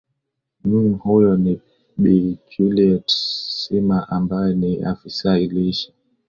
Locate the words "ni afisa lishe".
4.55-5.93